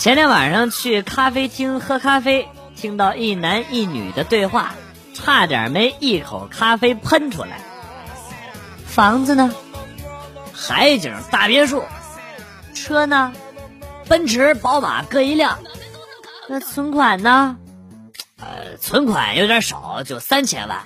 [0.00, 4.72] 前天晚上去咖啡厅喝咖啡，听到一男一女的对话，
[5.12, 7.60] 差点没一口咖啡喷出来。
[8.86, 9.54] 房子呢？
[10.54, 11.84] 海景大别墅。
[12.72, 13.34] 车呢？
[14.08, 15.58] 奔驰、宝马各一辆。
[16.48, 17.58] 那存款呢？
[18.38, 20.80] 呃，存款有点少，就三千万。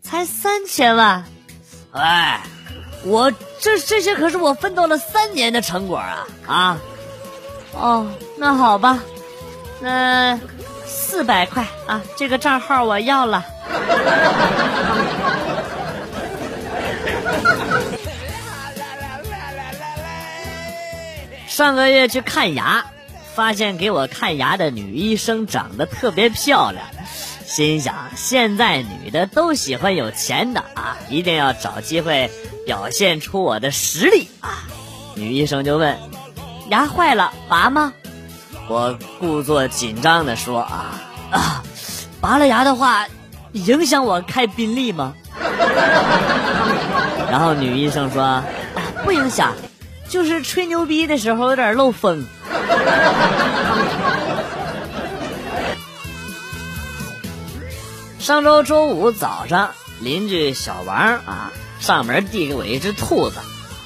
[0.00, 1.24] 才三千万？
[1.90, 2.40] 哎，
[3.02, 6.78] 我这这些可是我奋斗了三年的成果啊啊！
[7.74, 8.06] 哦，
[8.36, 9.02] 那好吧，
[9.80, 10.40] 那
[10.86, 13.44] 四百块啊，这个账号我要了。
[21.48, 22.86] 上个月去看牙，
[23.34, 26.84] 发现给我看牙的女医生长得特别漂亮，
[27.46, 32.30] 心想现在女的都喜欢有钱的啊，一定要找机会
[32.66, 34.64] 表现出我的实力啊！
[35.14, 35.96] 女医生就问。
[36.68, 37.92] 牙坏了，拔吗？
[38.68, 41.62] 我故作紧张的说啊啊，
[42.20, 43.06] 拔了牙的话，
[43.52, 45.12] 影响我开宾利吗？
[47.30, 48.42] 然后女医生说，
[49.04, 49.52] 不影响，
[50.08, 52.24] 就是吹牛逼的时候有点漏风。
[58.18, 63.36] 上周周五早上，邻居小王啊上门递给我一只兔子，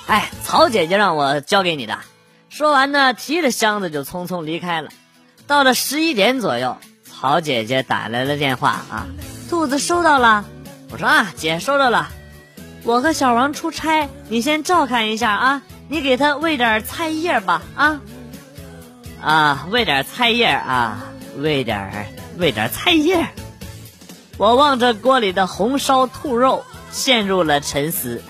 [0.07, 1.99] 哎，曹姐姐让我交给你的。
[2.49, 4.91] 说完呢，提着箱子就匆匆离开了。
[5.47, 9.07] 到了十一点左右，曹姐姐打来了电话啊，
[9.49, 10.45] 兔子收到了。
[10.91, 12.09] 我说啊，姐收到了。
[12.85, 18.01] 我和小王出差，你先照看一下啊，你给他喂点菜叶吧啊。
[19.21, 21.05] 啊，喂点菜叶啊，
[21.37, 22.09] 喂点
[22.39, 23.29] 喂点菜叶。
[24.37, 28.23] 我望着锅里的红烧兔肉，陷入了沉思。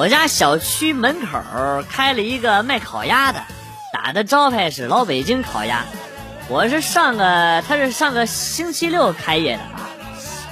[0.00, 1.38] 我家小区门口
[1.90, 3.42] 开了一个卖烤鸭的，
[3.92, 5.84] 打的招牌是老北京烤鸭。
[6.48, 9.90] 我是上个，他是上个星期六开业的啊。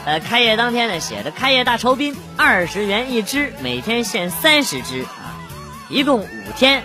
[0.04, 5.32] 呃，开业当天呢，写着开业大酬宾，二十元一只，每天限三十只啊，
[5.88, 6.84] 一共五天。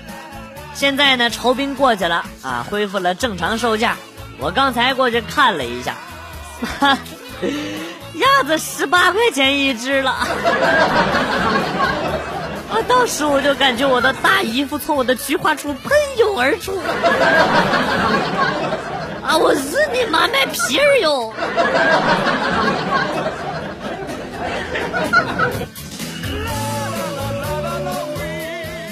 [0.74, 3.98] 现在呢，酬宾过去了啊，恢复了正常售价。
[4.40, 5.96] 我刚才过去看了一下，
[8.16, 10.16] 鸭子十八块钱一只了。
[12.74, 12.82] 啊！
[12.88, 16.76] 当时我就感觉我的大姨夫从我的菊花处喷涌而出。
[19.22, 19.38] 啊！
[19.38, 21.32] 我日你妈卖皮儿哟！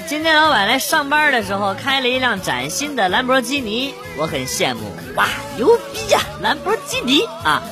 [0.06, 4.92] 今天老板来上班的时候开了一辆崭新的兰博基尼，我很羡慕。
[5.16, 5.26] 哇，
[5.56, 7.64] 牛逼呀，兰博基尼啊！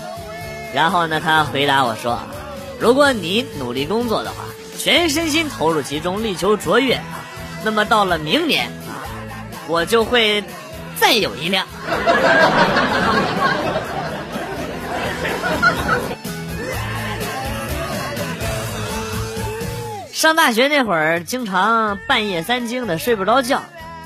[0.75, 2.19] 然后呢，他回答我说
[2.81, 4.37] ：“如果你努力工作的话。”
[4.83, 6.99] 全身心投入其中，力求卓越！
[7.63, 8.71] 那么到了明年，
[9.69, 10.43] 我就会
[10.99, 11.67] 再有一辆。
[20.15, 23.63] 上大学那会儿，经常半夜三更的睡不着觉。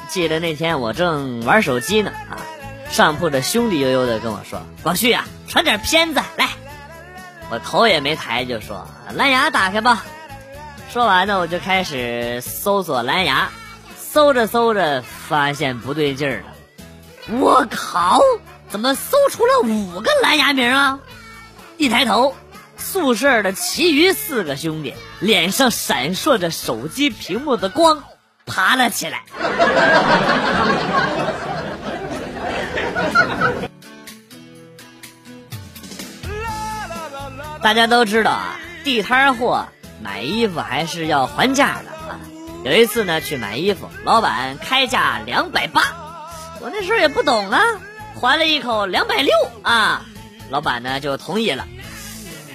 [0.09, 2.34] 记得那天我正玩手机呢啊，
[2.91, 6.49] 上铺的兄弟悠悠的跟我说：“广旭啊，传点片子来。”
[7.49, 10.05] 我头也没抬就说：“蓝牙打开吧。”
[10.94, 13.50] 说完呢，我就开始搜索蓝牙，
[13.97, 17.37] 搜着搜着发现不对劲儿了。
[17.37, 18.21] 我靠，
[18.69, 21.00] 怎么搜出了五个蓝牙名啊？
[21.78, 22.37] 一抬头，
[22.77, 28.04] 宿舍的其余四个兄弟脸上闪烁着手机屏幕的光，
[28.47, 29.24] 爬了起来。
[37.60, 39.66] 大家都知道啊，地摊货。
[40.03, 42.21] 买衣服还是要还价的啊！
[42.65, 45.83] 有一次呢，去买衣服，老板开价两百八，
[46.61, 47.61] 我那时候也不懂啊，
[48.21, 49.33] 还了一口两百六
[49.63, 50.05] 啊，
[50.51, 51.67] 老板呢就同意了。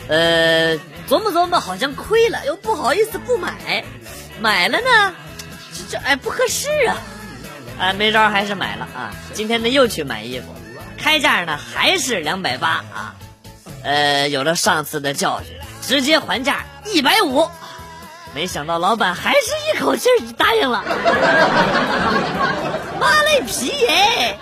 [0.07, 0.77] 呃，
[1.07, 3.83] 琢磨琢磨，好像亏了，又不好意思不买，
[4.39, 5.15] 买了呢，
[5.73, 6.97] 这这哎不合适啊，
[7.79, 9.11] 哎没招还是买了啊。
[9.33, 10.45] 今天呢又去买衣服，
[10.97, 13.15] 开价呢还是两百八啊，
[13.83, 15.55] 呃，有了上次的教训。
[15.81, 17.47] 直接还价一百五，
[18.33, 19.37] 没想到老板还是
[19.73, 20.83] 一口气答应了。
[22.99, 24.37] 妈嘞皮耶！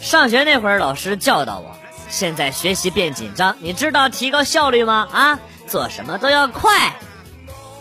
[0.00, 1.74] 上学那会儿，老师教导我，
[2.08, 5.08] 现在学习变紧张，你知道提高效率吗？
[5.10, 6.92] 啊，做什么都要快。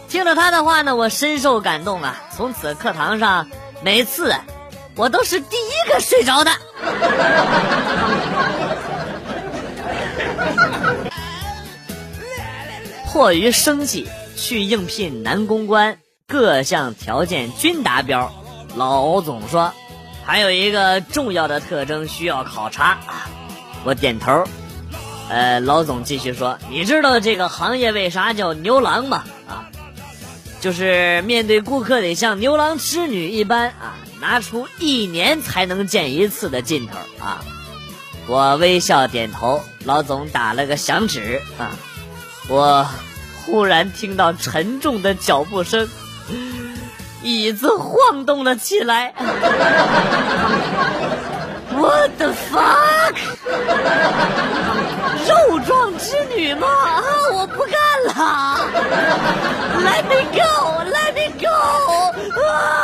[0.08, 2.16] 听了他的话呢，我深受感动啊！
[2.36, 3.48] 从此课堂上
[3.82, 4.34] 每次。
[5.02, 6.52] 我都是第一个睡着的。
[13.08, 14.08] 迫于生计
[14.38, 18.32] 去应聘男公关，各项条件均达标。
[18.76, 19.74] 老总说，
[20.24, 23.28] 还有一个重要的特征需要考察啊。
[23.84, 24.44] 我点头。
[25.30, 29.24] 呃，老总继续说，你知道这个行业为啥叫牛郎吗？
[29.50, 29.66] 啊，
[30.60, 37.44] 就是面对顾客得像牛郎织女一般啊，拿出一年才能见一次的劲头啊。
[38.28, 39.62] 我微笑点头。
[39.84, 41.72] 老总打了个响指啊，
[42.48, 42.88] 我
[43.44, 45.90] 忽然听到沉重的脚步声，
[47.24, 49.16] 椅子晃动了起来。
[51.74, 53.16] What the fuck？
[55.28, 56.68] 肉壮之女吗？
[56.68, 57.02] 啊，
[57.34, 57.74] 我不干
[58.06, 58.14] 了
[59.80, 61.48] ！Let me go！Let me go！
[62.40, 62.81] 啊！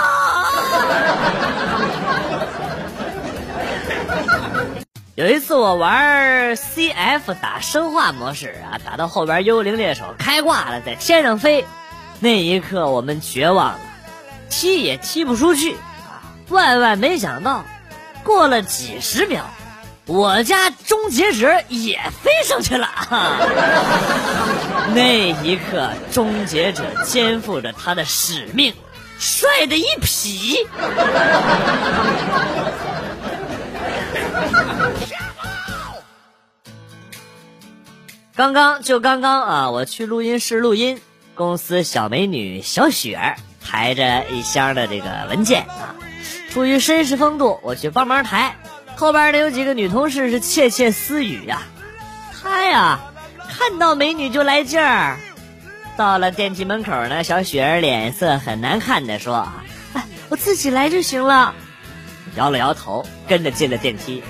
[5.18, 11.66] 有一次我玩 CF 打生化模式啊，打到后边幽灵猎手开挂了，在天上飞，
[12.20, 13.80] 那一刻我们绝望了，
[14.52, 15.76] 踢也踢不出去！
[16.50, 17.66] 万万没想到，
[18.24, 19.46] 过了几十秒，
[20.06, 22.88] 我家终结者也飞上去了。
[24.94, 28.76] 那一刻，终结者肩负着他的使命，
[29.18, 30.68] 帅的一匹。
[38.36, 41.02] 刚刚就刚刚啊，我去录音室录音，
[41.34, 43.36] 公司小美女小雪儿
[43.66, 45.96] 抬着一箱的这个文件啊，
[46.52, 48.56] 出于绅士风度，我去帮忙抬。
[48.96, 51.64] 后边呢有几个女同事是窃窃私语呀，
[52.42, 53.00] 她呀
[53.50, 55.18] 看到美女就来劲儿。
[55.96, 59.48] 到了电梯门口呢，小雪儿脸色很难看的说
[59.94, 61.56] ：“哎，我自己来就行了。”
[62.38, 64.24] 摇了摇头，跟着进了电梯。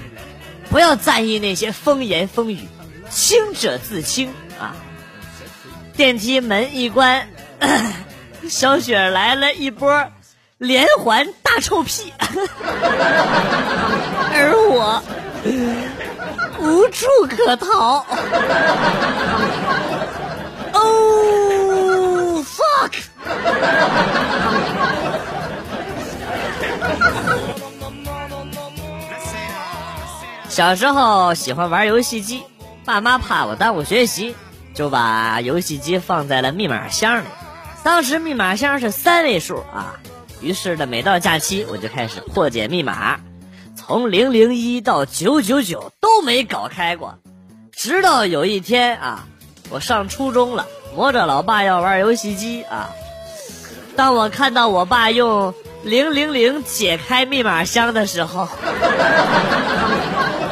[0.71, 2.67] 不要在意那些风言风语，
[3.09, 4.75] 清者自清啊！
[5.95, 7.29] 电梯门一关，
[8.49, 10.05] 小雪来了一波
[10.57, 12.13] 连环大臭屁，
[14.33, 15.03] 而我
[16.59, 18.05] 无处可逃。
[20.79, 22.93] Oh fuck！
[30.57, 32.41] 小时候喜欢玩游戏机，
[32.83, 34.35] 爸妈怕我耽误学习，
[34.73, 37.25] 就把游戏机放在了密码箱里。
[37.83, 39.99] 当时密码箱是三位数啊，
[40.41, 43.19] 于是呢，每到假期我就开始破解密码，
[43.75, 47.19] 从零零一到九九九都没搞开过。
[47.71, 49.27] 直到有一天啊，
[49.69, 50.65] 我上初中了，
[50.95, 52.89] 磨着老爸要玩游戏机啊，
[53.95, 58.47] 当我看到我爸用零零零解开密码箱的时候。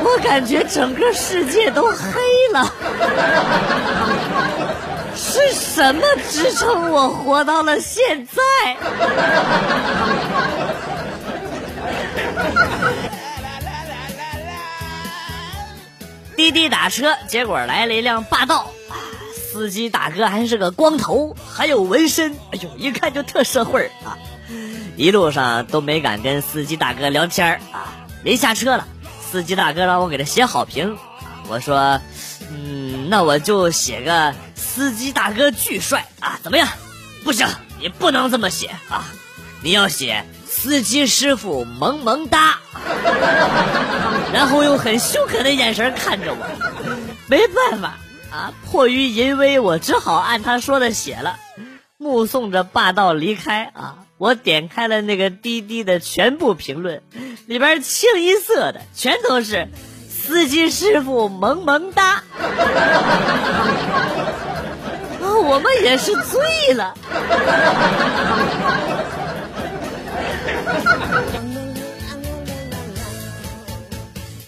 [0.05, 1.97] 我感觉整个世界都黑
[2.53, 2.71] 了，
[5.15, 8.77] 是什么支撑我活到了现在？
[16.35, 18.67] 滴滴打车，结果来了一辆霸道，
[19.33, 24.15] 司机大哥还是个光头，还有纹身，哎呦，一看就特社会啊！
[24.95, 28.85] 一路上都没敢跟司机大哥聊天啊，临下车了。
[29.36, 30.98] 司机大哥让我给他写好评，
[31.50, 32.00] 我说，
[32.50, 36.06] 嗯，那我就写个司机大哥巨帅。
[36.22, 36.65] 啊，怎么样？
[37.25, 37.46] 不行，
[37.77, 39.04] 你不能这么写啊，
[39.62, 42.60] 你要写司机师傅萌萌哒，
[44.32, 46.38] 然后用很凶狠的眼神看着我，
[47.27, 47.98] 没办法
[48.32, 51.36] 啊，迫于淫威，我只好按他说的写了。
[51.97, 57.01] 目送着霸道离开啊，我点开了那个滴滴的全部评论，
[57.47, 59.69] 里边清一色的全都是
[60.09, 62.15] 司机师傅萌萌哒。
[62.15, 62.23] 啊，
[65.21, 66.97] 我们也是醉了。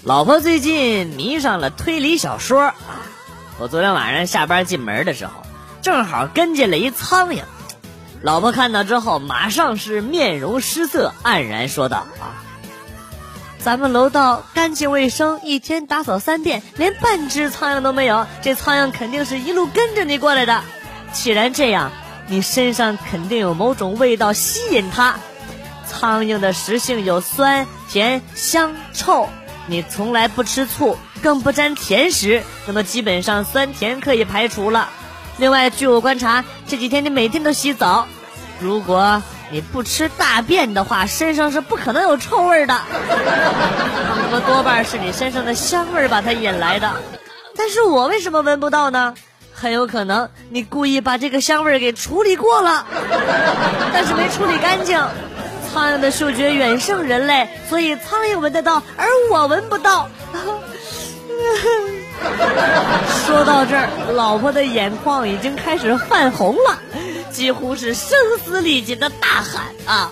[0.03, 2.75] 老婆最近迷上了推理小说啊，
[3.57, 5.46] 我昨天晚上下班进门的时候。
[5.87, 7.43] 正好跟进了一苍蝇，
[8.21, 12.43] 老婆看到之后马上是面容失色，黯然说道：“啊，
[13.57, 18.27] 咱们楼道干净卫生，一天打扫三遍，连半只苍蝇都没有。
[18.41, 20.61] 这苍蝇肯定是一路跟着你过来的。
[21.13, 21.89] 既然这样，
[22.27, 25.15] 你身上肯定有某种味道吸引它。
[25.87, 29.29] 苍蝇的食性有酸、甜、香、臭，
[29.67, 34.89] 你从来不吃醋，更不沾甜食，那么基本上酸甜可以排除了。”
[35.37, 38.07] 另外，据我观察，这几天你每天都洗澡，
[38.59, 42.75] 如果你不吃大便的话，身上是不可能有臭味的。
[42.99, 46.91] 那么多半是你身上的香味把它引来的。
[47.55, 49.13] 但是我为什么闻不到呢？
[49.53, 52.85] 很有可能你故意把这个香味给处理过了，
[53.91, 54.99] 但是没处理干净。
[55.73, 60.09] 苍蝇的嗅觉远胜人类，所以苍蝇闻得到，而我闻不到。
[63.25, 66.79] 说到这儿，老婆的眼眶已经开始泛红了，
[67.31, 70.11] 几乎是声嘶力竭的大喊：“啊，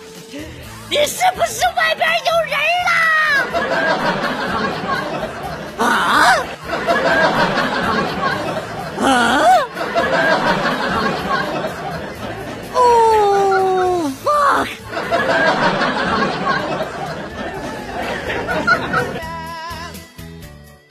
[0.90, 2.92] 你是不是外边有人啦？
[5.78, 5.84] 啊
[9.02, 9.06] 啊！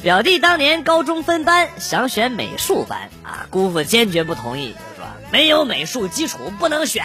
[0.05, 7.03] 表弟当年高中分班，想选美术班啊，姑父坚决不同意，就说没有美术基础不能选。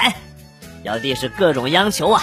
[0.83, 2.21] 表弟是各种央求啊，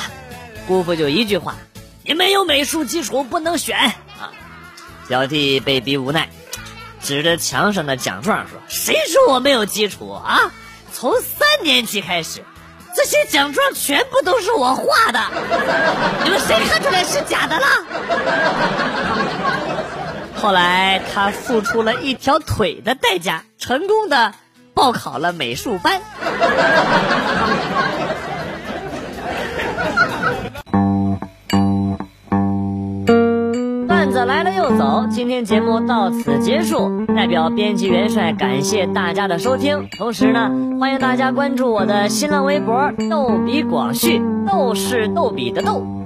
[0.68, 1.54] 姑父就一句话：
[2.02, 4.30] 你没有美术基础不能选啊。
[5.08, 6.28] 表弟被逼无奈，
[7.00, 10.52] 指着墙上的奖状说：“谁说我没有基础啊？
[10.92, 12.44] 从三年级开始，
[12.94, 15.20] 这些奖状全部都是我画的，
[16.22, 17.66] 你们谁看出来是假的了？”
[20.36, 24.32] 后来他付出了一条腿的代价，成功的
[24.74, 26.00] 报考了美术班。
[33.88, 37.06] 段子来了又走，今天节目到此结束。
[37.16, 45.86] 代表编辑元帅感谢大家的收听，同时呢，欢迎大家关注我的新浪微博“逗比广旭”，逗是逗比的逗，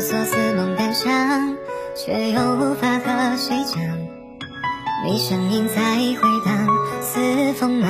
[0.00, 1.56] 所思梦感伤，
[1.94, 3.82] 却又无法和谁讲。
[5.04, 5.80] 你声音在
[6.20, 6.66] 回荡，
[7.02, 7.88] 似风吗？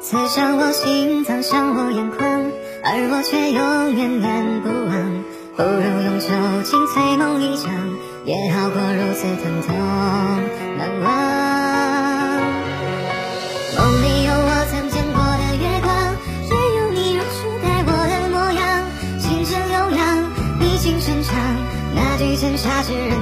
[0.00, 2.26] 刺伤我心脏，伤我眼眶，
[2.82, 5.24] 而我却永远念不忘。
[5.56, 6.28] 不如用酒
[6.64, 7.70] 精催梦一场，
[8.24, 9.76] 也好过如此疼痛
[10.78, 11.49] 难忘。
[22.82, 23.19] 句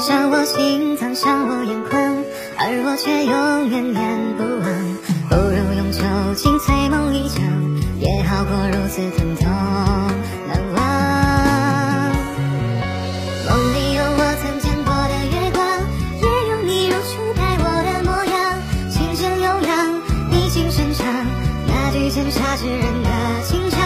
[0.00, 2.00] 伤我心脏伤我眼眶
[2.56, 4.64] 而我却又念念不忘
[5.28, 6.00] 不如用酒
[6.36, 7.44] 精催梦一场
[8.00, 9.44] 也好过如此疼痛
[10.48, 10.80] 难忘
[13.44, 15.60] 梦里有我曾见过的月光
[16.16, 18.56] 也有你如初待我的模样
[18.88, 21.04] 琴声悠扬你轻声唱
[21.68, 23.79] 那句羡煞之人的情长